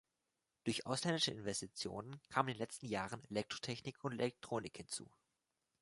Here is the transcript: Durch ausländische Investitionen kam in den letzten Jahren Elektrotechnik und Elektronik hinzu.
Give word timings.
Durch 0.63 0.87
ausländische 0.87 1.29
Investitionen 1.29 2.19
kam 2.29 2.47
in 2.47 2.55
den 2.55 2.57
letzten 2.59 2.87
Jahren 2.87 3.23
Elektrotechnik 3.29 4.03
und 4.03 4.13
Elektronik 4.13 4.77
hinzu. 4.77 5.07